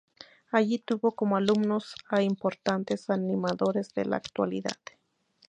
Allí 0.51 0.79
tuvo 0.79 1.11
como 1.11 1.37
alumnos 1.37 1.93
a 2.09 2.23
importantes 2.23 3.11
animadores 3.11 3.93
de 3.93 4.05
la 4.05 4.15
actualidad. 4.15 4.71